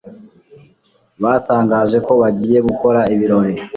Batangaje 1.23 1.97
ko 2.05 2.11
bagiye 2.21 2.57
gukora 2.67 2.99
ibirori 3.13 3.53